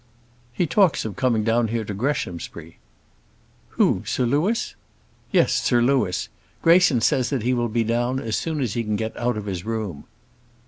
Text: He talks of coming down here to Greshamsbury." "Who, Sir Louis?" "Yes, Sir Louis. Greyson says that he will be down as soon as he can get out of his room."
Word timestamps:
He 0.51 0.65
talks 0.65 1.05
of 1.05 1.15
coming 1.15 1.43
down 1.43 1.67
here 1.67 1.85
to 1.85 1.93
Greshamsbury." 1.93 2.79
"Who, 3.77 4.01
Sir 4.03 4.25
Louis?" 4.25 4.73
"Yes, 5.31 5.53
Sir 5.53 5.79
Louis. 5.79 6.27
Greyson 6.63 7.01
says 7.01 7.29
that 7.29 7.43
he 7.43 7.53
will 7.53 7.69
be 7.69 7.83
down 7.83 8.19
as 8.19 8.35
soon 8.35 8.61
as 8.61 8.73
he 8.73 8.83
can 8.83 8.95
get 8.95 9.15
out 9.15 9.37
of 9.37 9.45
his 9.45 9.63
room." 9.63 10.05